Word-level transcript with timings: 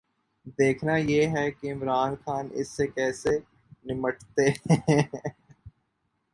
دیکھنا 0.59 0.95
یہ 0.97 1.27
ہے 1.27 1.51
کہ 1.51 1.73
عمران 1.73 2.15
خان 2.15 2.47
اس 2.51 2.69
سے 2.69 2.87
کیسے 2.87 3.37
نمٹتے 3.85 4.49
ہیں۔ 4.49 5.01